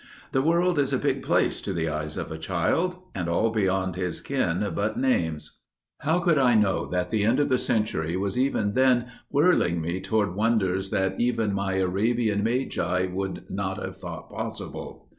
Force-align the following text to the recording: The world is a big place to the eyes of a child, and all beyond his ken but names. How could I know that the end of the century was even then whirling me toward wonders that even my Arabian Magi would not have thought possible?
The 0.31 0.41
world 0.41 0.79
is 0.79 0.91
a 0.91 0.97
big 0.97 1.21
place 1.21 1.61
to 1.61 1.73
the 1.73 1.87
eyes 1.87 2.17
of 2.17 2.31
a 2.31 2.39
child, 2.39 2.95
and 3.13 3.29
all 3.29 3.51
beyond 3.51 3.95
his 3.95 4.19
ken 4.19 4.71
but 4.73 4.97
names. 4.97 5.59
How 5.99 6.17
could 6.17 6.39
I 6.39 6.55
know 6.55 6.87
that 6.87 7.11
the 7.11 7.23
end 7.23 7.39
of 7.39 7.49
the 7.49 7.59
century 7.59 8.17
was 8.17 8.35
even 8.35 8.73
then 8.73 9.11
whirling 9.29 9.79
me 9.79 9.99
toward 10.01 10.33
wonders 10.33 10.89
that 10.89 11.21
even 11.21 11.53
my 11.53 11.75
Arabian 11.75 12.41
Magi 12.43 13.05
would 13.13 13.43
not 13.51 13.79
have 13.79 13.95
thought 13.97 14.31
possible? 14.31 15.07